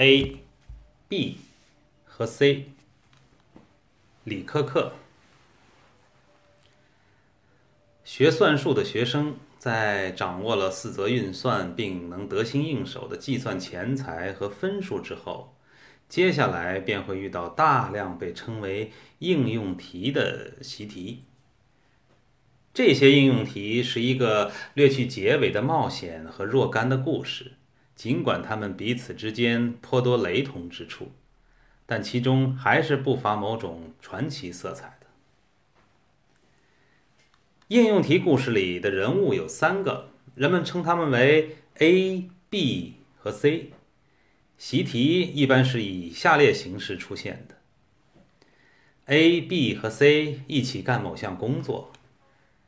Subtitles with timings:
[0.00, 0.36] A、
[1.08, 1.38] B
[2.04, 2.66] 和 C。
[4.22, 4.92] 李克克，
[8.04, 15.56] 学算术的学生在掌握了四则运算并能得心应手的计算钱财和分数之后，
[16.08, 21.24] 接下来便会遇到大量被称为应用题的习题。
[22.72, 27.54] 这些应用题是一个略去结尾的冒险和若干的故事，
[27.98, 31.10] 尽管他们彼此之间颇多雷同之处。
[31.84, 35.06] 但其中还是不乏某种传奇色彩的。
[37.68, 43.72] 应用题故事里的人物有三个，人们称他们为 A、B 和 C。
[44.58, 47.56] 习题一般是以下列形式出现的
[49.06, 51.92] ：A、B 和 C 一起干某项工作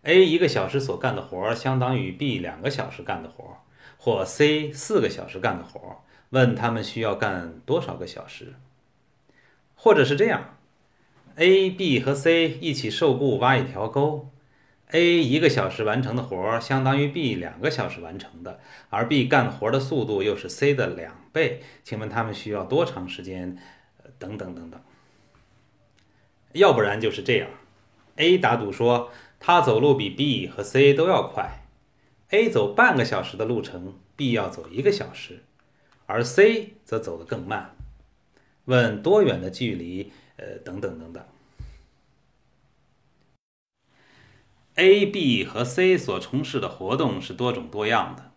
[0.04, 3.56] ，A 一个小时所干的活儿相当于 B 两个小时干的活儿，
[4.02, 8.54] 或 C 四个小时干的活，问他们需要干多少个小时。
[9.74, 10.56] 或者是这样
[11.36, 14.30] ，A、B 和 C 一起受雇挖一条沟
[14.92, 18.58] ，A 一个小时完成的活相当于 B 两个小时完成的，
[18.88, 23.58] 而 B 干活的速度又是 C 的两倍，请问他们需要多长时间？
[24.18, 24.80] 等等等等。
[26.52, 27.50] 要不然就是这样
[28.16, 31.59] ，A 打赌说他走路比 B 和 C 都要快
[32.30, 35.44] ，A 走半个小时的路程，B 要走一个小时，
[36.06, 37.76] 而 C 则走得更慢。
[38.64, 40.12] 问多远的距离？
[40.36, 41.22] 呃，等等等等。
[44.76, 48.30] A、B 和 C 所从事的活动是多种多样的。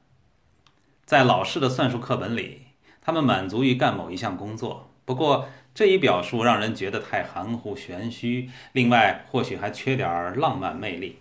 [1.05, 2.63] 在老式的算术课本里，
[3.01, 4.89] 他们满足于干某一项工作。
[5.05, 11.19] 不过这一表述让人觉得太含糊玄虚，另外或许还缺点浪漫魅力。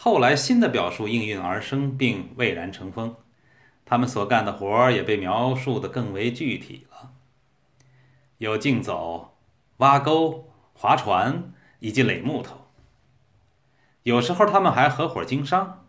[0.00, 3.16] 后来新的表述应运而生，并蔚然成风。
[3.84, 7.10] 他们所干的活儿也被描述的更为具体了。
[8.36, 9.36] 有竞走、
[9.78, 12.68] 挖沟、划船以及垒木头。
[14.04, 15.84] 有时候他们还合伙经商，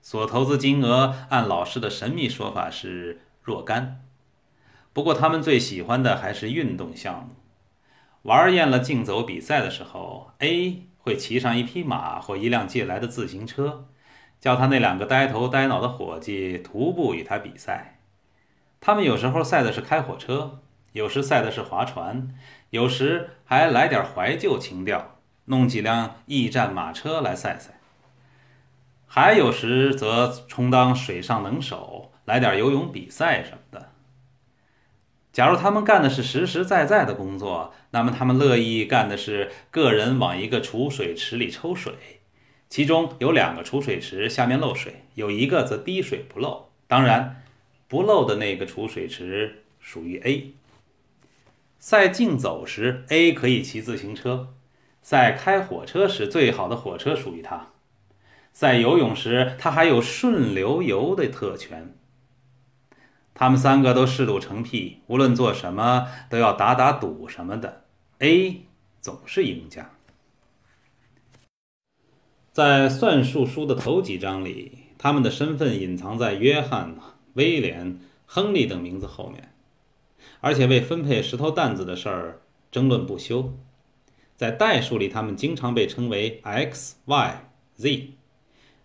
[0.00, 4.06] 所投资金额按老师的神秘说法是若干。
[4.92, 7.30] 不过他们最喜欢的还是运动项目。
[8.22, 13.86] 玩厌了竞走比赛的时候，A 会骑上一匹马或一辆借来的自行车，
[14.40, 17.98] 叫他那两个呆头呆脑的伙计徒步与他比赛。
[18.80, 20.60] 他们有时候赛的是开火车。
[20.92, 22.34] 有时赛的是划船，
[22.70, 27.78] 有时还来点怀旧情调，弄几辆驿站马车来赛赛。
[29.06, 33.89] 还有时则充当水上能手，来点游泳比赛什么的。
[35.32, 41.92] 假如他们干的是实实在在的工作，那么他们乐意干的是个人往一个储水池里抽水，
[42.68, 46.70] 其中有两个储水池下面漏水，有一个则滴水不漏。
[46.88, 47.42] 当然，
[47.86, 50.52] 不漏的那个储水池属于 A。
[51.78, 54.48] 赛竞走时，A 可以骑自行车；
[55.00, 57.72] 赛开火车时，最好的火车属于他；
[58.52, 61.94] 赛游泳时，他还有顺流游的特权。
[63.34, 67.84] 他们三个都嗜赌成癖，无论做什么都要打打赌什么的。
[68.18, 68.66] A
[69.00, 69.90] 总是赢家。
[72.52, 76.96] 在算术书的头几章里，他们的身份隐藏在约翰、
[77.34, 79.54] 威廉、亨利等名字后面。
[80.40, 83.54] 而且为分配石头担子的事儿争论不休，
[84.36, 88.10] 在代数里，他们经常被称为 x、y、z，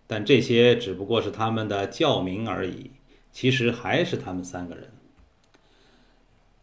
[0.06, 2.92] 但这些只不过是他们的教名而已，
[3.36, 4.88] 其实还是他们三个人。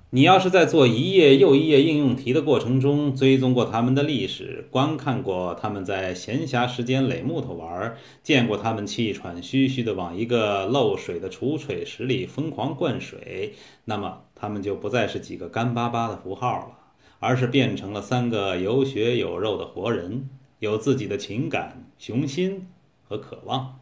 [0.09, 13.53] 你要是在做一页又一页应用题的过程中追踪过他们的历史，观看过他们在闲暇时间垒木头玩，见过他们气喘吁吁地往一个漏水的储水池里疯狂灌水，
[13.85, 16.77] 那么他们就不再是几个干巴巴的符号了，
[17.19, 22.65] 而是变成了三个有血有肉的活人，有自己的情感、雄心
[23.07, 23.79] 和渴望，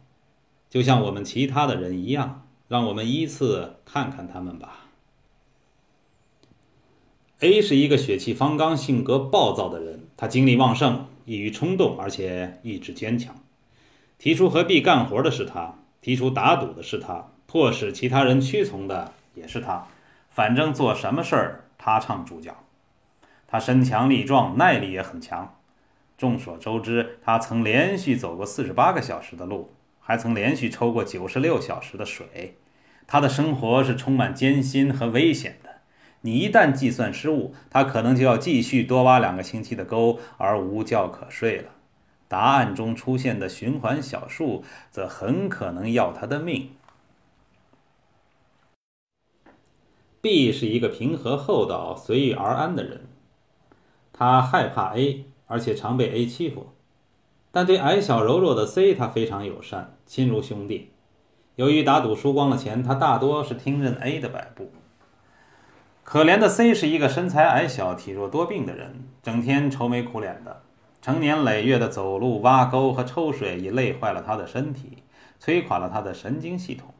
[0.68, 2.41] 就像我们其他的人一样。
[2.72, 4.86] 让我们依次看看他们吧。
[7.40, 13.36] A 是一个血气方刚、性格暴躁的人，他精力旺盛，易于冲动，而且意志坚强。
[14.16, 19.86] 提出和 B 干活的是他，提出打赌的是他，迫使其他人屈从的也是他。
[20.30, 22.56] 反正做什么事儿，他唱主角。
[23.46, 25.58] 他身强力壮，耐力也很强。
[26.16, 32.58] 众所周知，他曾连续走过四十八个小时的路，还曾连续抽过九十六小时的水。
[33.06, 35.70] 他的生活是充满艰辛和危险的。
[36.22, 41.70] 你一旦计算失误，他可能就要继续多挖两个星期的沟，而无觉可睡了。
[42.28, 46.70] 答案中出现的循环小数，则很可能要他的命。
[50.20, 53.08] B 是一个平和厚道、随遇而安的人，
[54.12, 56.72] 他害怕 A，而且常被 A 欺负。
[57.52, 60.92] 但对矮小柔弱的 C，他非常友善，亲如兄弟。
[61.56, 64.72] 由于打赌输光了钱，他大多是听任 A 的摆布。
[66.02, 70.62] 可怜的 C 是一个身材矮小、体弱多病的人，整天愁眉苦脸的，
[71.02, 75.02] 成年累月的走路、挖沟和抽水已累坏了他的身体，
[75.38, 76.94] 摧垮了他的神经系统。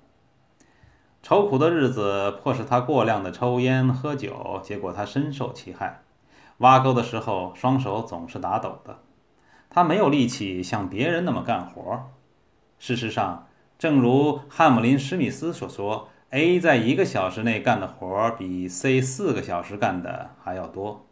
[1.23, 6.03] 愁苦的日子迫使他过量的抽烟喝酒，结果他深受其害。
[6.59, 8.99] 挖沟的时候，双手总是打抖的。
[9.75, 12.11] 他没有力气像别人那么干活。
[12.79, 13.49] 事实上，
[13.79, 21.07] 正如汉姆林·史密斯所说，A 在一个小时内干的活比 C 四个小时干的还要多。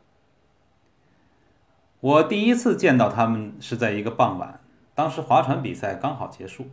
[2.00, 4.60] 我第一次见到他们是在一个傍晚，
[4.94, 6.66] 当时划船比赛刚好结束，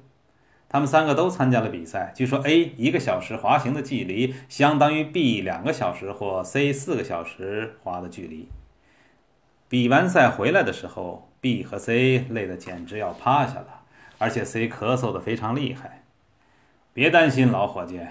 [0.67, 2.11] 他们三个都参加了比赛。
[2.13, 8.49] 据说 A 一个小时滑行的距离相当于 B 两个小时或 C 四个小时滑的距离。
[9.69, 11.26] 比完赛回来的时候。
[11.39, 13.81] B 和 C 累得简直要趴下了，
[14.17, 16.03] 而且 C 咳嗽的非常厉害。
[16.93, 18.01] 别担心，老伙计，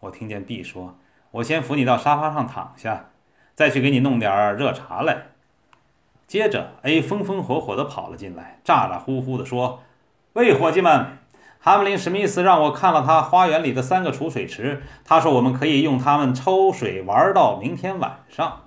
[0.00, 0.96] 我听见 B 说
[1.30, 3.10] ：“我先扶你到沙发上躺下，
[3.54, 5.26] 再去给你弄点热茶来。”
[6.26, 9.82] 接着 A 风风火火地跑了进来，咋咋呼呼地说
[10.32, 11.18] ：“喂，伙计们，
[11.60, 18.62] 哈姆林·史密斯让我看了他花园里的三个储水池，他说我们可以用它们抽水玩到明天晚上。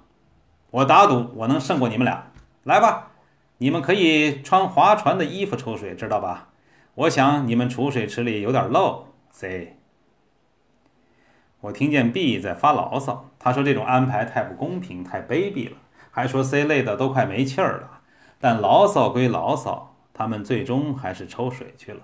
[0.70, 2.28] 我打赌我能胜过你们俩，
[2.64, 3.12] 来吧。”
[3.60, 6.50] 你们可以穿划船的衣服抽水，知道吧？
[6.94, 9.08] 我想你们储水池里有点漏。
[9.32, 9.78] C，
[11.62, 15.78] 我听见 B 在发牢骚，他说这种安排太不公平，太卑鄙了，
[16.12, 18.02] 还说 C 累得都快没气儿了。
[18.40, 22.02] 但牢骚归牢骚，他们最终还是抽水去了。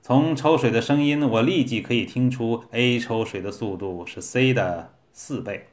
[0.00, 5.66] 从抽水的声音，我立即可以听出 A 抽水的速度是 C 的四倍。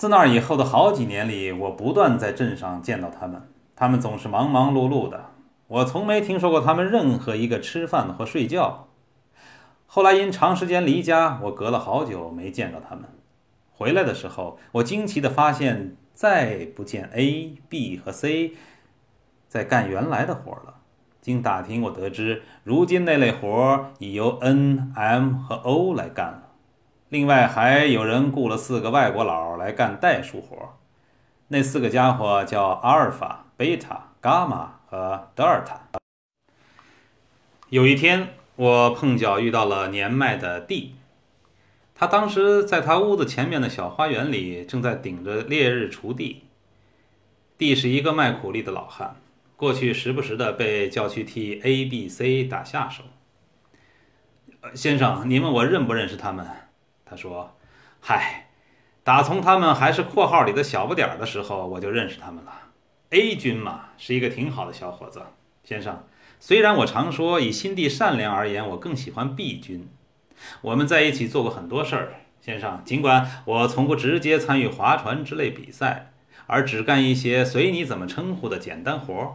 [0.00, 3.42] 自那以后的好几年里，我不断在镇上见到他们。
[3.76, 5.26] 他们总是忙忙碌碌的，
[5.66, 8.88] 我从没听说过他们任何一个吃饭或睡觉。
[9.84, 13.04] 后来因长时间离家，我隔了好久没见到他们。
[13.70, 18.52] 回来的时候，我惊奇地发现，再不见 A、B 和 C
[19.48, 20.76] 在干原来的活了。
[21.20, 26.44] 经打听，我得知，如今那类活已由 N、M 和 O 来干了。
[27.10, 30.78] 另外还有人雇了四个外国佬来干代数活，
[31.48, 35.80] 那四个家伙叫阿尔法、贝塔、伽马和德尔塔。
[37.68, 40.94] 有一天，我碰巧遇到了年迈的 D，
[41.96, 46.44] 他当时在他屋子前面的小花园里，正在顶着烈日锄地。
[47.58, 49.16] D 是一个卖苦力的老汉，
[49.56, 53.02] 过去时不时的被叫去替 A、B、C 打下手。
[54.74, 56.46] 先生，您问我认不认识他们？
[57.10, 57.56] 他说
[58.00, 58.46] ：“嗨，
[59.02, 62.52] 打从他们还是括号里的小不点儿的时候，我就认识他们了。
[63.10, 65.20] A 君嘛，是一个挺好的小伙子，
[65.64, 66.04] 先生。
[66.38, 69.88] 虽然我常说以心地善良而言，我更喜欢 B 君。
[70.60, 72.80] 我们在一起做过很多事儿，先生。
[72.84, 76.12] 尽管我从不直接参与划船之类比赛，
[76.46, 79.34] 而只干一些随你怎么称呼的简单活儿。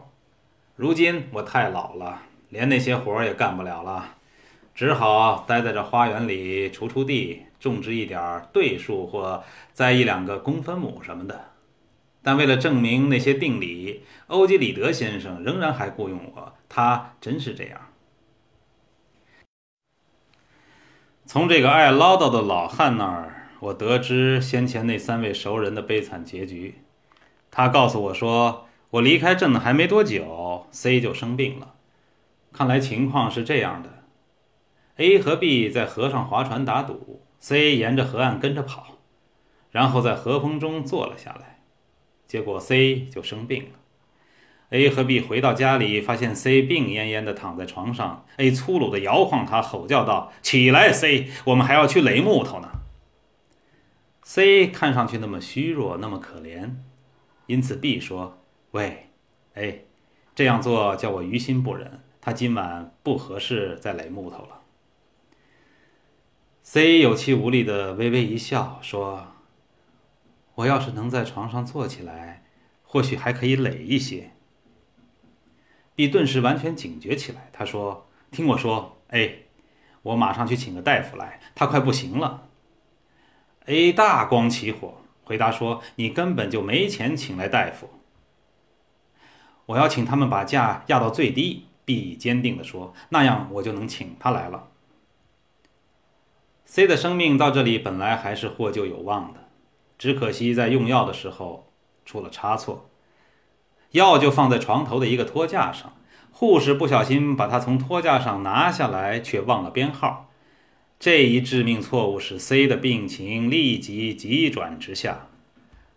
[0.77, 4.15] 如今我太老了，连那些活儿也干不了了。”
[4.75, 9.41] 只好待在这花园里锄锄地，种植一点对数或
[9.71, 11.45] 栽一两个公分母什么的。
[12.21, 16.53] 但为了证明那些定理，欧几里得先生仍然还雇佣我。
[16.67, 17.79] 他真是这样。
[21.25, 26.79] 从这个爱唠叨的老汉那儿，我得知先前那三位熟人的悲惨结局。
[27.49, 31.75] 他告诉我说，我离开镇子还没多久，C 就生病了。
[32.51, 33.94] 看来情况是这样的。
[34.97, 38.97] A 和 B 在河上划船打赌，C 沿着河岸跟着跑，
[39.71, 41.59] 然后在河风中坐了下来，
[42.27, 43.69] 结果 C 就生病了。
[44.69, 52.71] A 和 B 回到家里，发现 C 病恹恹地躺在床上，A 粗鲁地摇晃他，吼叫道：“起来，C，我们还要去垒木头呢。
[54.23, 56.71] ”C 看上去那么虚弱，那么可怜，
[57.45, 58.39] 因此 B 说
[58.71, 59.09] ：“喂
[59.53, 59.85] ，A，
[60.33, 62.01] 这样做叫我于心不忍。
[62.19, 64.61] 他今晚不合适再垒木头了。”
[66.67, 69.27] C 有气无力的微微一笑，说
[70.55, 72.43] ：“我要是能在床上坐起来，
[72.81, 74.31] 或许还可以垒一些。
[75.93, 79.45] ”B 顿时完全警觉起来，他说：“听我说，A，
[80.01, 82.49] 我马上去请个大夫来，他快不行了。
[83.67, 87.91] ”A 大光起火，回答说：“你根本就没钱请来大夫。”
[89.67, 91.67] 我要请他们把价压到最低。
[91.85, 94.69] ”B 坚定地说：“那样我就能请他来了。”
[96.65, 99.47] C 的生命到这里本来还是获救有望的，
[99.97, 101.71] 只可惜在用药的时候
[102.05, 102.89] 出了差错，
[103.91, 105.93] 药就放在床头的一个托架上，
[106.31, 110.29] 护士不小心把它从托架上拿下来，却忘了编号。
[110.99, 115.27] 这一致命错误使 C 的病情立即急转直下。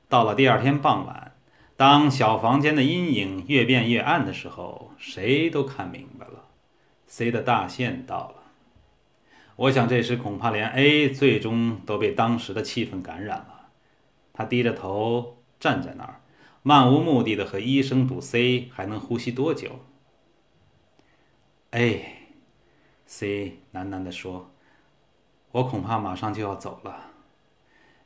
[0.08, 1.32] 到了第二天傍晚，
[1.76, 6.44] 当小房间的阴影越变越暗的时候，谁都看明白了
[7.06, 8.38] ，C 的大限到了。
[9.59, 13.71] 我想这时恐怕连 A 最终都被当时的气氛感染了。
[14.33, 16.21] 他低着头站在那儿，
[16.62, 19.81] 漫无目的的和医生赌 C 还能呼吸多久。
[21.73, 24.53] A，C 喃喃地说
[25.50, 27.11] ：“我恐怕马上就要走了。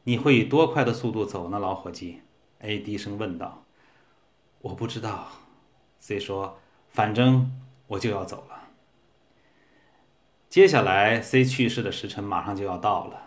[0.05, 2.23] 你会以多快的速度走呢，老伙计
[2.61, 3.67] ？”A 低声问道。
[4.63, 5.29] “我不知道。
[6.01, 7.53] ”C 说：“反正
[7.89, 8.61] 我就要走了。”
[10.53, 13.23] 接下来，C 去世的时辰马上就要到了。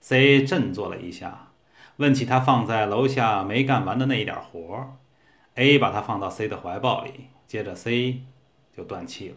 [0.00, 1.52] C 振作了一下，
[1.96, 4.98] 问起他放在楼下没干完的那一点活。
[5.54, 8.24] A 把他放到 C 的怀抱里，接着 C
[8.76, 9.36] 就断气了。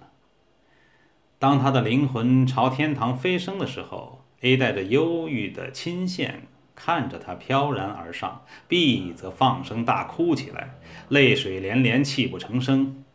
[1.39, 10.71] 当他的灵魂朝天堂飞升的时候，A 带着忧郁的亲线看着他飘然而上，B 则放声大哭起来，
[11.07, 13.05] 泪水连连，泣不成声，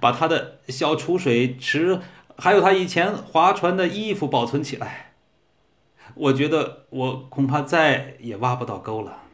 [0.00, 2.00] 把他的小储水池。
[2.38, 5.12] 还有他以前划船的衣服保存起来。
[6.14, 9.24] 我觉得我恐怕再也挖不到沟了。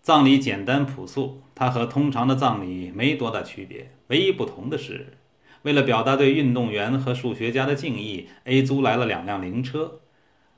[0.00, 3.92] 葬礼简单朴素，它和通常的葬礼没多大区别。
[4.08, 5.18] 唯一不同的是，
[5.62, 10.00] 为了表达对运动员和数学家的敬意，A 租来了两辆灵车，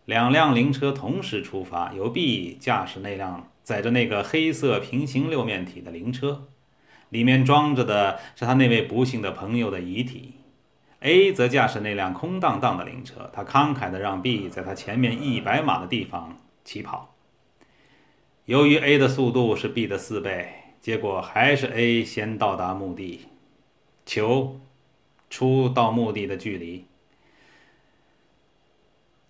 [0.07, 6.49] 两辆灵车同时出发，由 B 驾驶那辆载着那个黑色平行六面体的灵车。
[7.15, 10.35] 里面装着的是他那位不幸的朋友的遗体
[10.99, 17.15] ，A 则驾驶那辆空荡荡的灵车，他慷慨地让 B 在他前面一百码的地方起跑。
[18.47, 23.29] 由于 A 的速度是 B 的四倍，结果还是 A 先到达墓地，
[24.05, 24.59] 球
[25.31, 26.87] 出到墓地的距离。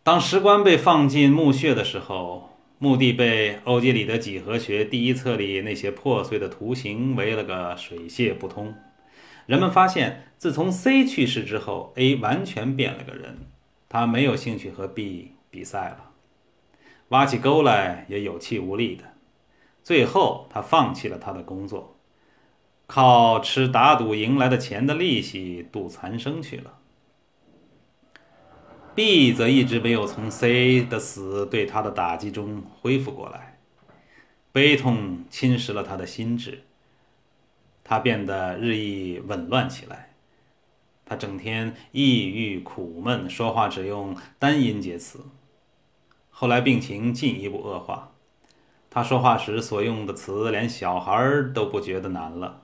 [0.02, 2.53] 当石棺被放进墓穴的时候。
[2.78, 8.74] 墓地被欧几里得几何学第一册里那些破碎的图形围了个水泄不通。
[9.46, 13.38] 人们发现，自从 C 去世之后，A 完全变了个人。
[13.88, 16.10] 他没有兴趣和 B 比赛了，
[17.08, 19.04] 挖起沟来也有气无力的。
[19.82, 21.96] 最后，他放弃了他的工作，
[22.86, 26.78] 靠吃打赌赢来的钱的利息度残生去了。
[28.94, 33.58] B 则一直没有从 C 的死对他的打击中恢复过来，
[34.52, 36.62] 悲痛侵蚀了他的心智，
[37.82, 40.10] 他变得日益紊乱起来。
[41.04, 45.24] 他整天抑郁苦闷，说话只用单音节词。
[46.30, 48.12] 后来病情进一步恶化，
[48.88, 52.63] 他说话时所用的词连小孩都不觉得难了。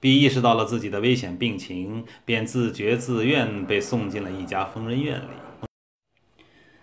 [0.00, 5.26] B 意识到了自己的危险病情，便自觉自愿被送进了一家疯人院里。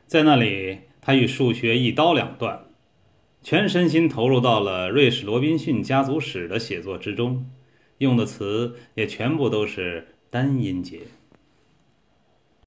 [0.05, 2.65] 在那里，他与数学一刀两断，
[3.41, 7.49] 全身心投入到了瑞士罗宾逊家族史的写作之中，
[7.99, 10.99] 用的词也全部都是单音节。